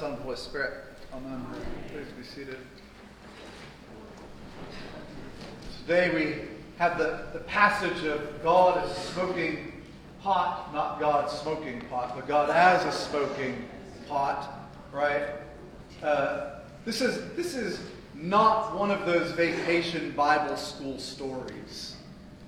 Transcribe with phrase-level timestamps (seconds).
[0.00, 0.72] Son, Holy Spirit.
[1.12, 1.44] Amen.
[1.88, 2.56] Please be seated.
[5.82, 9.82] Today we have the, the passage of God as smoking
[10.22, 13.68] pot, not God smoking pot, but God as a smoking
[14.08, 15.32] pot, right?
[16.02, 17.78] Uh, this is this is
[18.14, 21.96] not one of those vacation Bible school stories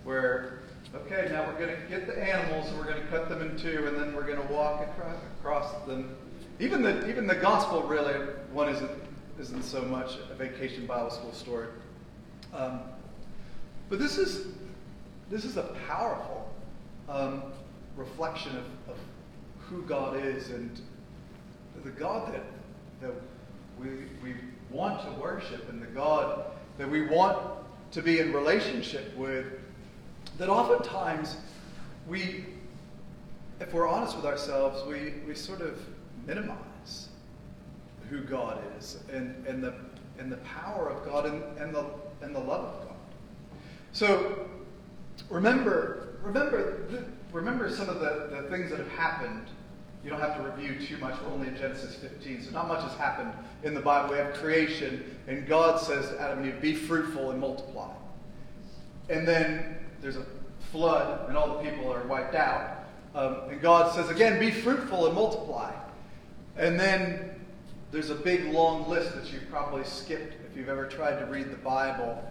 [0.05, 0.63] where
[0.95, 3.59] okay, now we're going to get the animals and we're going to cut them in
[3.59, 6.17] two, and then we're going to walk across, across them.
[6.63, 8.15] Even the even the gospel really
[8.53, 8.91] one isn't
[9.41, 11.67] isn't so much a vacation Bible school story.
[12.55, 12.83] Um,
[13.91, 14.47] but this is
[15.29, 16.49] this is a powerful
[17.09, 17.43] um,
[17.97, 18.97] reflection of, of
[19.59, 20.81] who God is and
[21.83, 22.45] the God that
[23.01, 23.13] that
[23.81, 23.89] we
[24.23, 24.37] we
[24.71, 26.45] want to worship and the God
[26.79, 27.39] that we want
[27.91, 29.47] to be in relationship with
[30.39, 31.39] that oftentimes
[32.09, 32.45] we,
[33.61, 35.79] if we're honest with ourselves, we, we sort of
[36.27, 37.09] minimize
[38.11, 39.75] who God is and, and, the,
[40.19, 41.85] and the power of God and, and, the,
[42.21, 42.97] and the love of God.
[43.93, 44.49] So
[45.31, 49.47] remember, remember, remember some of the, the things that have happened.
[50.05, 51.15] You don't have to review too much.
[51.23, 54.11] We're only in Genesis 15, so not much has happened in the Bible.
[54.11, 57.93] We have creation, and God says to Adam and Eve, "Be fruitful and multiply."
[59.09, 60.27] And then there's a
[60.73, 62.87] flood and all the people are wiped out.
[63.15, 65.73] Um, and God says again, be fruitful and multiply.
[66.57, 67.31] And then
[67.91, 71.51] there's a big long list that you've probably skipped if you've ever tried to read
[71.51, 72.23] the Bible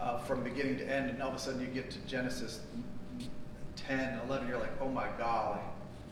[0.00, 2.60] uh, from beginning to end, and all of a sudden you get to Genesis
[3.76, 5.60] 10, 11, you're like, oh my golly.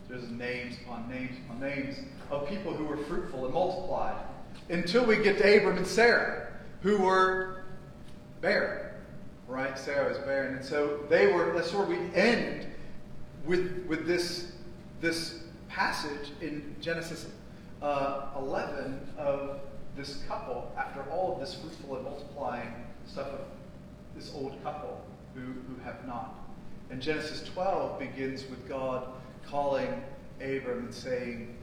[0.08, 1.96] There's names upon names upon names
[2.30, 4.16] of people who were fruitful and multiplied.
[4.68, 6.48] Until we get to Abram and Sarah,
[6.82, 7.64] who were
[8.40, 8.86] barren
[9.48, 9.78] right?
[9.78, 10.56] Sarah was barren.
[10.56, 12.66] And so they were, that's where we end
[13.44, 14.52] with, with this,
[15.00, 17.26] this passage in Genesis
[17.82, 19.60] uh, 11 of
[19.96, 22.72] this couple, after all of this fruitful and multiplying
[23.06, 23.40] stuff of
[24.14, 25.00] this old couple
[25.34, 26.34] who, who have not.
[26.90, 29.08] And Genesis 12 begins with God
[29.46, 30.02] calling
[30.40, 31.56] Abram and saying,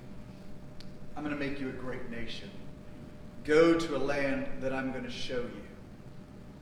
[1.15, 2.49] I'm going to make you a great nation.
[3.43, 5.63] Go to a land that I'm going to show you.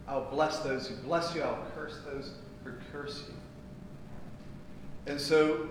[0.08, 1.42] I'll bless those who bless you.
[1.42, 3.36] I'll curse those who curse you.
[5.08, 5.70] And so,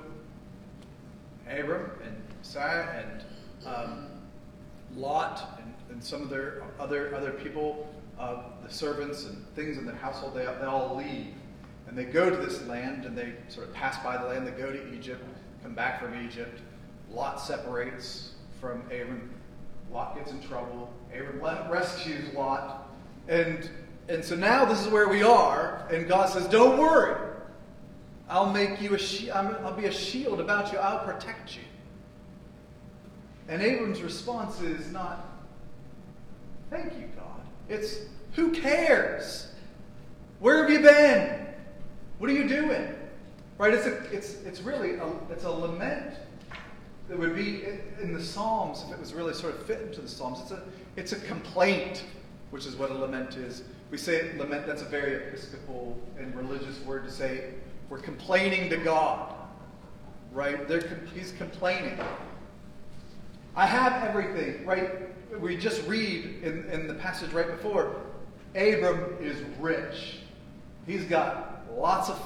[1.48, 3.24] Abram and Sarah and
[3.66, 4.06] um,
[4.96, 9.86] Lot and, and, some of their other, other people, uh, the servants and things in
[9.86, 11.34] their household, they, they all leave.
[11.86, 14.46] And they go to this land and they sort of pass by the land.
[14.46, 15.22] They go to Egypt,
[15.62, 16.60] come back from Egypt.
[17.12, 19.30] Lot separates from Abram.
[19.92, 20.92] Lot gets in trouble.
[21.12, 22.88] Abram rescues Lot.
[23.28, 23.68] And
[24.10, 27.16] and so now this is where we are, and God says, Don't worry.
[28.28, 30.78] I'll make you a she- I'll be a shield about you.
[30.78, 31.62] I'll protect you.
[33.48, 35.26] And Abram's response is not,
[36.70, 37.40] Thank you, God.
[37.68, 37.96] It's,
[38.34, 39.48] Who cares?
[40.38, 41.46] Where have you been?
[42.18, 42.94] What are you doing?
[43.58, 43.74] Right?
[43.74, 46.14] It's, a, it's, it's really a, it's a lament
[47.08, 47.64] that would be
[48.00, 50.40] in the Psalms, if it was really sort of fit into the Psalms.
[50.42, 50.62] It's a,
[50.96, 52.04] it's a complaint,
[52.52, 53.64] which is what a lament is.
[53.90, 57.54] We say lament, that's a very episcopal and religious word to say
[57.88, 59.34] we're complaining to God,
[60.32, 60.68] right?
[60.68, 61.98] They're, he's complaining.
[63.56, 64.90] I have everything, right?
[65.40, 67.96] We just read in, in the passage right before
[68.54, 70.18] Abram is rich.
[70.86, 72.20] He's got lots of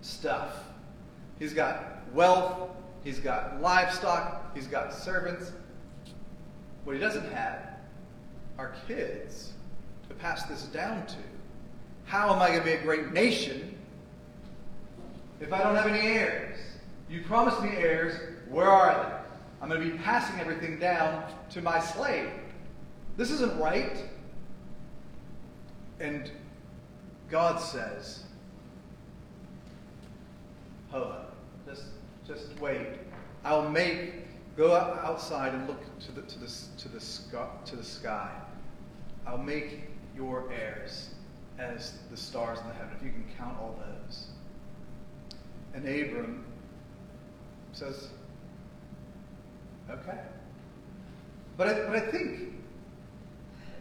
[0.00, 0.64] stuff.
[1.38, 2.70] He's got wealth.
[3.02, 4.54] He's got livestock.
[4.54, 5.52] He's got servants.
[6.84, 7.70] What he doesn't have
[8.58, 9.52] are kids
[10.08, 11.16] to pass this down to.
[12.04, 13.76] How am I going to be a great nation
[15.40, 16.58] if I don't have any heirs?
[17.08, 18.14] You promised me heirs.
[18.48, 19.19] Where are they?
[19.60, 22.30] I'm going to be passing everything down to my slave.
[23.16, 24.04] This isn't right.
[26.00, 26.30] And
[27.30, 28.24] God says,
[30.92, 31.36] up.
[31.66, 31.84] Just,
[32.26, 32.86] just wait.
[33.44, 34.12] I'll make,
[34.56, 36.46] go outside and look to the, to the,
[36.78, 37.00] to the,
[37.66, 38.30] to the sky.
[39.26, 41.10] I'll make your heirs
[41.58, 44.28] as the stars in the heaven, if you can count all those.
[45.74, 46.44] And Abram
[47.72, 48.08] says,
[49.90, 50.18] okay.
[51.56, 52.54] But I, but I think,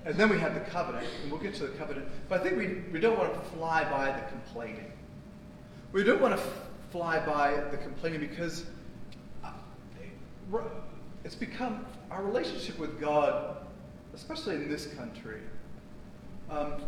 [0.06, 2.58] and then we have the covenant, and we'll get to the covenant, but I think
[2.58, 4.92] we, we don't want to fly by the complaining.
[5.92, 6.44] We don't want to
[6.92, 8.66] fly by the complaining because
[9.44, 9.52] uh,
[11.24, 13.58] it's become our relationship with God,
[14.14, 15.42] especially in this country,
[16.50, 16.82] um,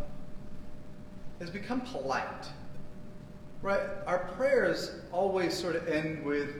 [1.38, 2.46] has become polite.
[3.62, 3.80] Right?
[4.06, 6.56] Our prayers always sort of end with,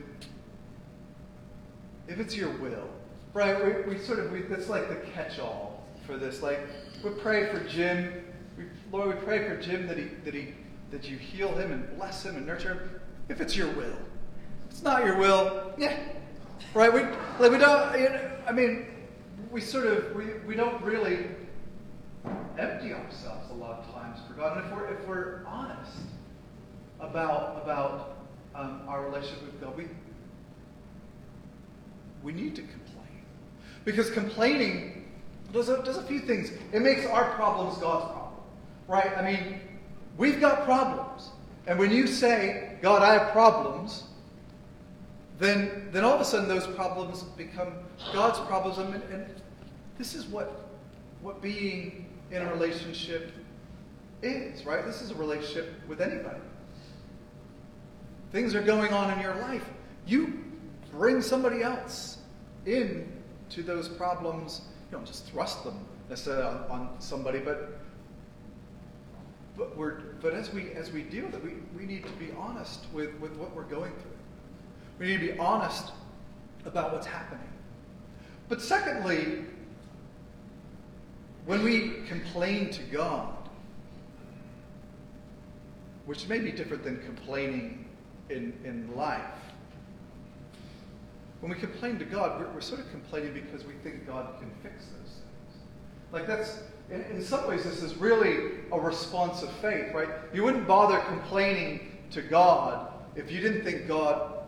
[2.07, 2.87] if it's your will,
[3.33, 3.85] right?
[3.87, 6.41] We, we sort of, we, that's like the catch all for this.
[6.41, 6.59] Like,
[7.03, 8.25] we pray for Jim.
[8.57, 10.53] We, Lord, we pray for Jim that, he, that, he,
[10.91, 13.97] that you heal him and bless him and nurture him if it's your will.
[14.65, 15.97] If it's not your will, yeah.
[16.73, 16.93] Right?
[16.93, 17.01] We,
[17.39, 18.87] like, we don't, you know, I mean,
[19.51, 21.27] we sort of, we, we don't really
[22.57, 24.57] empty ourselves a lot of times for God.
[24.57, 25.91] And if we're, if we're honest
[26.99, 28.17] about, about
[28.55, 29.85] um, our relationship with God, we,
[32.23, 33.23] we need to complain.
[33.85, 35.05] Because complaining
[35.51, 36.51] does a, does a few things.
[36.71, 38.33] It makes our problems God's problem.
[38.87, 39.17] Right?
[39.17, 39.59] I mean,
[40.17, 41.29] we've got problems.
[41.67, 44.03] And when you say, God, I have problems,
[45.39, 47.73] then, then all of a sudden those problems become
[48.13, 48.77] God's problems.
[48.77, 49.25] And, and
[49.97, 50.67] this is what,
[51.21, 53.31] what being in a relationship
[54.21, 54.85] is, right?
[54.85, 56.39] This is a relationship with anybody.
[58.31, 59.63] Things are going on in your life.
[60.07, 60.43] You
[60.93, 62.19] bring somebody else
[62.65, 63.11] in
[63.49, 64.61] to those problems.
[64.89, 67.79] You don't just thrust them necessarily on, on somebody, but
[69.57, 72.31] but we're but as we as we deal with it, we, we need to be
[72.37, 74.11] honest with, with what we're going through.
[74.99, 75.91] We need to be honest
[76.65, 77.47] about what's happening.
[78.49, 79.45] But secondly,
[81.45, 83.33] when we complain to God,
[86.05, 87.85] which may be different than complaining
[88.29, 89.21] in, in life,
[91.43, 94.49] when we complain to God, we're, we're, sort of complaining because we think God can
[94.61, 95.61] fix those things.
[96.13, 100.07] Like that's, in, in some ways, this is really a response of faith, right?
[100.33, 104.45] You wouldn't bother complaining to God if you didn't think God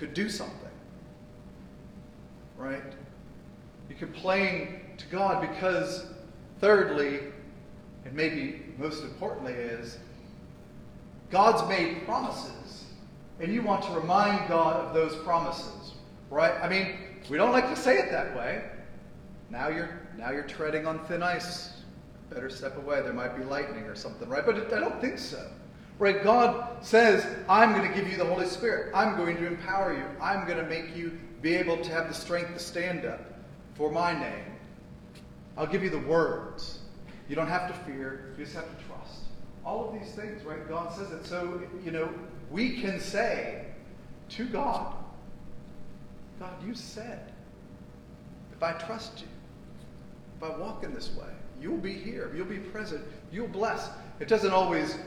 [0.00, 0.56] could do something,
[2.58, 2.82] right?
[3.88, 6.06] You complain to God because,
[6.60, 7.20] thirdly,
[8.04, 9.98] and maybe most importantly, is
[11.30, 12.81] God's made promises,
[13.40, 15.92] and you want to remind God of those promises,
[16.30, 16.54] right?
[16.62, 16.96] I mean,
[17.30, 18.64] we don't like to say it that way.
[19.50, 21.70] Now you're now you're treading on thin ice.
[22.30, 23.02] Better step away.
[23.02, 24.44] There might be lightning or something, right?
[24.44, 25.50] But I don't think so.
[25.98, 26.24] Right?
[26.24, 28.92] God says, I'm going to give you the Holy Spirit.
[28.94, 30.04] I'm going to empower you.
[30.20, 33.20] I'm going to make you be able to have the strength to stand up
[33.74, 34.44] for my name.
[35.56, 36.78] I'll give you the words.
[37.28, 39.20] You don't have to fear, you just have to trust.
[39.64, 40.66] All of these things, right?
[40.68, 41.24] God says it.
[41.24, 42.12] So, you know,
[42.52, 43.64] we can say
[44.28, 44.94] to God,
[46.38, 47.32] God, you said,
[48.54, 49.26] if I trust you,
[50.36, 51.28] if I walk in this way,
[51.60, 53.02] you'll be here, you'll be present,
[53.32, 53.88] you'll bless.
[54.20, 54.98] It doesn't always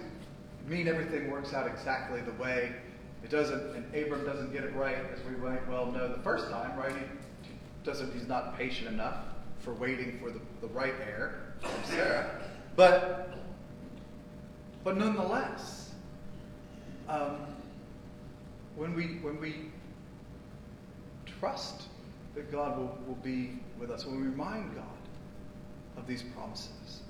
[0.68, 2.72] mean everything works out exactly the way
[3.24, 6.50] it doesn't, and Abram doesn't get it right, as we might well know the first
[6.50, 6.94] time, right?
[6.94, 7.50] He
[7.84, 9.18] doesn't, he's not patient enough
[9.60, 12.40] for waiting for the, the right heir from Sarah.
[12.76, 13.38] But,
[14.84, 15.85] but nonetheless,
[17.08, 17.38] um,
[18.76, 19.72] when, we, when we
[21.40, 21.84] trust
[22.36, 24.86] that God will, will be with us, when we remind God
[25.98, 27.02] of these promises,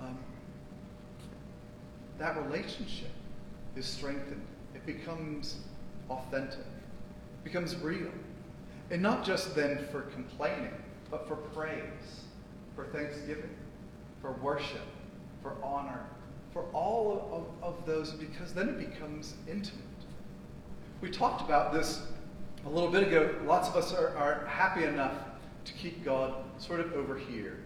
[0.00, 0.18] um,
[2.18, 3.10] that relationship
[3.76, 4.44] is strengthened.
[4.74, 5.56] It becomes
[6.10, 6.64] authentic,
[7.42, 8.10] becomes real.
[8.90, 10.74] And not just then for complaining,
[11.10, 12.22] but for praise,
[12.74, 13.54] for thanksgiving,
[14.20, 14.82] for worship,
[15.42, 16.06] for honor,
[16.54, 19.82] for all of, of those, because then it becomes intimate.
[21.00, 22.06] We talked about this
[22.64, 23.34] a little bit ago.
[23.44, 25.12] Lots of us are, are happy enough
[25.64, 27.58] to keep God sort of over here.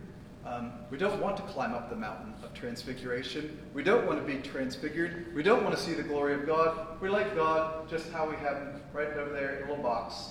[0.47, 3.59] Um, we don't want to climb up the mountain of transfiguration.
[3.75, 5.35] We don't want to be transfigured.
[5.35, 7.00] We don't want to see the glory of God.
[7.02, 10.30] We like God just how we have him right over there in a little box.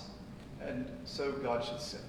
[0.60, 2.00] And so God should sit.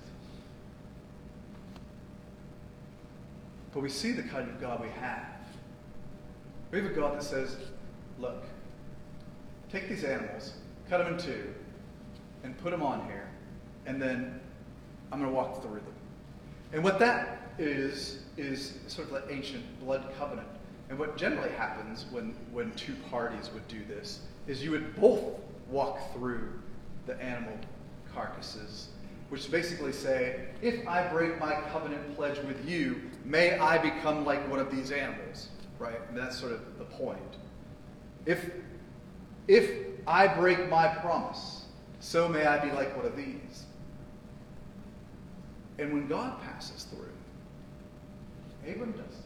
[3.72, 5.39] But we see the kind of God we have.
[6.72, 7.58] We have a God that says,
[8.20, 8.44] look,
[9.72, 10.54] take these animals,
[10.90, 11.54] cut them in two,
[12.44, 13.28] and put them on here,
[13.86, 14.40] and then
[15.12, 15.94] I'm going to walk through them.
[16.74, 20.48] And what that is, is sort of the ancient blood covenant.
[20.90, 25.22] And what generally happens when, when two parties would do this is you would both
[25.70, 26.52] walk through
[27.06, 27.58] the animal
[28.14, 28.90] carcasses
[29.30, 34.48] which basically say, if I break my covenant pledge with you, may I become like
[34.50, 35.50] one of these animals,
[35.80, 36.00] right?
[36.10, 37.20] And that's sort of the point.
[38.26, 38.52] If,
[39.48, 39.72] if
[40.06, 41.66] I break my promise,
[42.00, 43.66] so may I be like one of these.
[45.78, 47.10] And when God passes through,
[48.70, 49.24] Abram doesn't.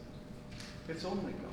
[0.88, 1.50] It's only God.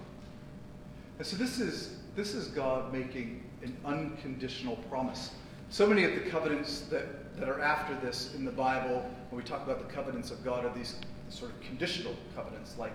[1.17, 5.31] And so this is, this is God making an unconditional promise.
[5.69, 9.47] So many of the covenants that that are after this in the Bible, when we
[9.47, 10.95] talk about the covenants of God, are these
[11.29, 12.93] sort of conditional covenants, like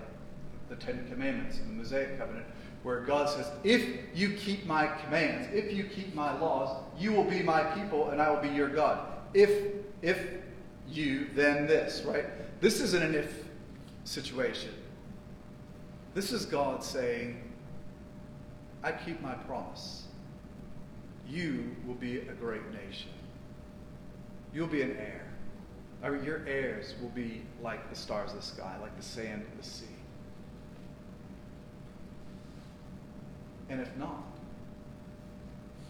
[0.69, 2.47] the Ten Commandments in the Mosaic covenant,
[2.83, 7.25] where God says, If you keep my commands, if you keep my laws, you will
[7.25, 9.07] be my people and I will be your God.
[9.35, 9.51] If,
[10.03, 10.19] if
[10.89, 12.27] you, then this, right?
[12.61, 13.45] This isn't an if
[14.05, 14.71] situation.
[16.15, 17.43] This is God saying,
[18.83, 20.05] I keep my promise.
[21.29, 23.11] You will be a great nation.
[24.55, 25.27] You'll be an heir.
[26.03, 29.43] I mean, your heirs will be like the stars of the sky, like the sand
[29.43, 29.87] of the sea.
[33.69, 34.25] And if not,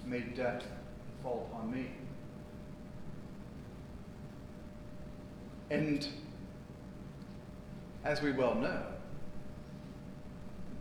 [0.06, 0.64] may death
[1.22, 1.86] fall upon me.
[5.70, 6.06] And
[8.04, 8.82] as we well know,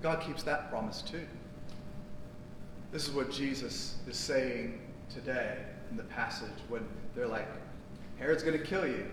[0.02, 1.26] God keeps that promise too.
[2.92, 5.58] This is what Jesus is saying today
[5.90, 6.86] in the passage when
[7.16, 7.48] they're like,
[8.18, 9.08] Herod's going to kill you.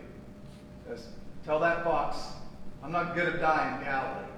[0.86, 1.08] Says,
[1.44, 2.18] Tell that fox,
[2.82, 4.28] I'm not to die in Galilee.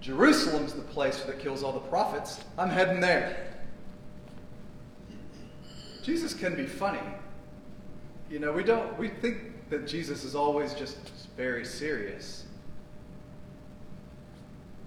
[0.00, 2.40] Jerusalem's the place that kills all the prophets.
[2.56, 3.54] I'm heading there.
[6.02, 6.98] Jesus can be funny.
[8.30, 10.96] You know, we don't we think that Jesus is always just
[11.36, 12.44] very serious.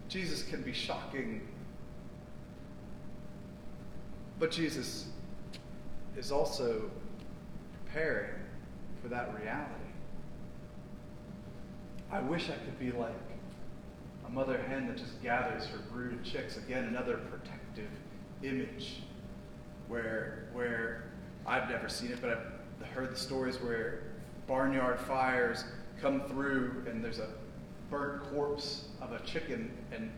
[0.09, 1.41] Jesus can be shocking.
[4.39, 5.07] But Jesus
[6.17, 6.89] is also
[7.85, 8.33] preparing
[9.01, 9.69] for that reality.
[12.11, 13.13] I wish I could be like
[14.25, 16.57] a mother hen that just gathers her brood of chicks.
[16.57, 17.89] Again, another protective
[18.41, 19.03] image
[19.87, 21.05] where, where
[21.45, 24.03] I've never seen it, but I've heard the stories where
[24.47, 25.63] barnyard fires
[26.01, 27.29] come through and there's a
[27.89, 30.11] burnt corpse of a chicken, and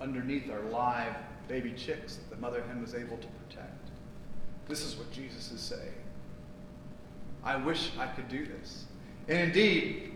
[0.00, 1.14] underneath are live
[1.48, 3.88] baby chicks that the mother hen was able to protect.
[4.68, 5.94] This is what Jesus is saying.
[7.44, 8.84] I wish I could do this.
[9.28, 10.12] And indeed,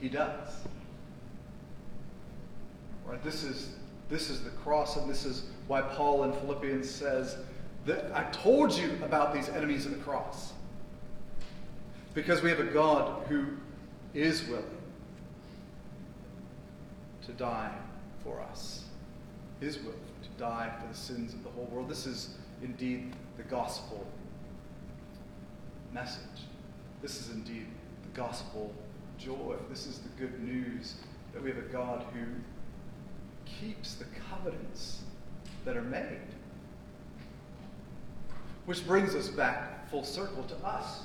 [0.00, 0.48] he does.
[3.08, 3.22] Right?
[3.24, 3.70] This is,
[4.10, 7.38] this is the cross, and this is why Paul in Philippians says
[7.86, 10.52] that I told you about these enemies of the cross.
[12.12, 13.46] Because we have a God who
[14.12, 14.64] is willing
[17.24, 17.72] to die
[18.24, 18.84] for us,
[19.60, 21.88] is willing to die for the sins of the whole world.
[21.88, 24.06] This is indeed the gospel
[25.92, 26.44] message.
[27.00, 27.66] This is indeed
[28.02, 28.72] the gospel
[29.18, 29.54] joy.
[29.70, 30.94] This is the good news
[31.32, 32.24] that we have a God who
[33.60, 35.02] keeps the covenants
[35.64, 36.20] that are made.
[38.66, 41.02] Which brings us back full circle to us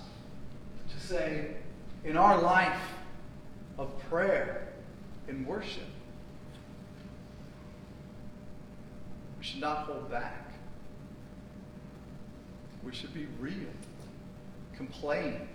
[0.90, 1.56] to say,
[2.04, 2.82] in our life
[3.78, 4.74] of prayer
[5.28, 5.84] and worship,
[9.40, 10.54] we should not hold back.
[12.84, 13.72] We should be real,
[14.76, 15.48] complain,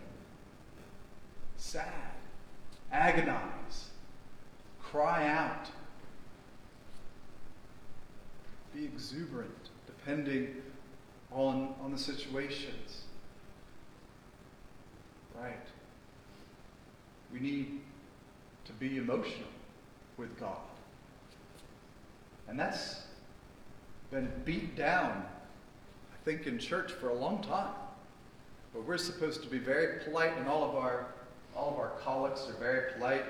[1.58, 1.84] sad,
[2.90, 3.90] agonize,
[4.80, 5.68] cry out,
[8.74, 10.56] be exuberant, depending
[11.30, 13.02] on, on the situations.
[15.40, 15.66] Right?
[17.32, 17.80] We need
[18.64, 19.48] to be emotional
[20.16, 20.56] with God.
[22.48, 23.02] And that's
[24.10, 25.24] been beat down,
[26.12, 27.74] I think, in church for a long time.
[28.72, 31.06] But we're supposed to be very polite, and all of our
[31.58, 33.24] all of our collects are very polite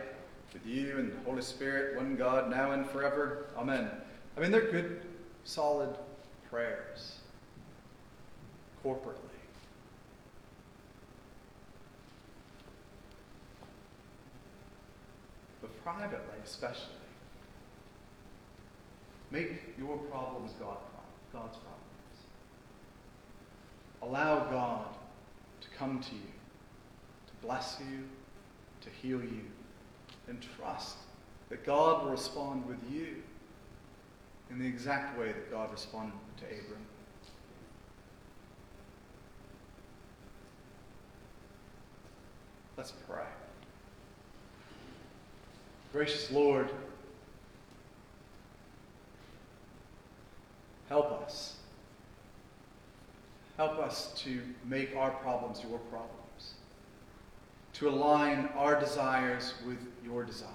[0.52, 3.46] with you and the Holy Spirit, one God, now and forever.
[3.56, 3.90] Amen.
[4.36, 5.00] I mean, they're good,
[5.48, 5.96] solid
[6.50, 7.20] prayers
[8.84, 9.14] corporately.
[15.62, 16.82] But privately, especially,
[19.30, 20.76] make your problems God,
[21.32, 22.18] God's problems.
[24.02, 24.84] Allow God
[25.62, 26.20] to come to you,
[27.26, 28.04] to bless you,
[28.82, 29.46] to heal you,
[30.28, 30.98] and trust
[31.48, 33.22] that God will respond with you
[34.50, 36.80] in the exact way that God responded to Abram.
[42.76, 43.24] Let's pray.
[45.92, 46.70] Gracious Lord,
[50.88, 51.56] help us.
[53.56, 56.54] Help us to make our problems your problems,
[57.72, 60.54] to align our desires with your desires.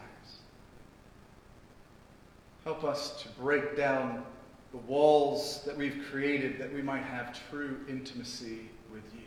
[2.63, 4.23] Help us to break down
[4.71, 9.19] the walls that we've created that we might have true intimacy with you.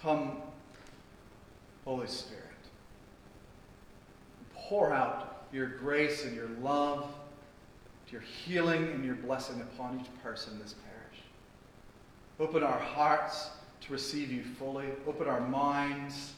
[0.00, 0.42] Come,
[1.84, 2.42] Holy Spirit.
[4.54, 7.06] Pour out your grace and your love,
[8.10, 11.22] your healing and your blessing upon each person in this parish.
[12.38, 13.50] Open our hearts
[13.80, 14.86] to receive you fully.
[15.06, 16.34] Open our minds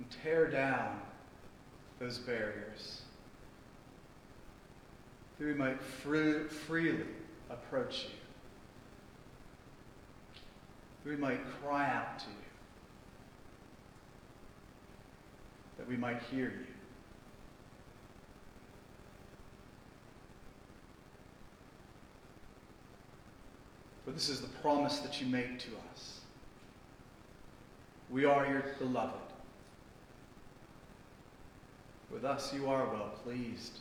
[0.00, 0.98] and tear down
[1.98, 3.02] those barriers
[5.38, 7.04] that we might free, freely
[7.50, 8.20] approach you
[11.04, 12.34] that we might cry out to you,
[15.78, 16.66] that we might hear you.
[24.04, 26.20] For this is the promise that you make to us.
[28.10, 29.29] We are your beloved.
[32.10, 33.78] With us you are well pleased.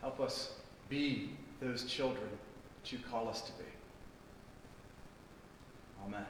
[0.00, 0.54] Help us
[0.88, 2.28] be those children
[2.82, 3.64] that you call us to be.
[6.04, 6.26] Amen.